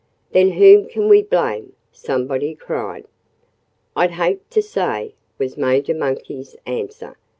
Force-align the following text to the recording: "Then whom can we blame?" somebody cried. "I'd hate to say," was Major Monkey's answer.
"Then 0.31 0.53
whom 0.53 0.87
can 0.87 1.07
we 1.09 1.21
blame?" 1.21 1.73
somebody 1.91 2.55
cried. 2.55 3.05
"I'd 3.95 4.09
hate 4.09 4.49
to 4.49 4.59
say," 4.63 5.13
was 5.37 5.57
Major 5.57 5.93
Monkey's 5.93 6.55
answer. 6.65 7.17